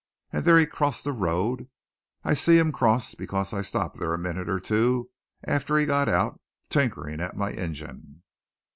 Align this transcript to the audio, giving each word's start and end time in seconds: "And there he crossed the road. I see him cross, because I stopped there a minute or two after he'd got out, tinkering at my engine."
"And 0.33 0.43
there 0.45 0.57
he 0.57 0.65
crossed 0.65 1.03
the 1.03 1.11
road. 1.11 1.69
I 2.23 2.33
see 2.33 2.57
him 2.57 2.71
cross, 2.71 3.13
because 3.13 3.53
I 3.53 3.61
stopped 3.61 3.99
there 3.99 4.15
a 4.15 4.17
minute 4.17 4.49
or 4.49 4.59
two 4.59 5.11
after 5.43 5.77
he'd 5.77 5.85
got 5.93 6.09
out, 6.09 6.41
tinkering 6.69 7.19
at 7.21 7.37
my 7.37 7.51
engine." 7.51 8.23